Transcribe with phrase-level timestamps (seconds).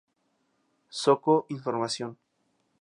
[1.01, 2.17] Zoco información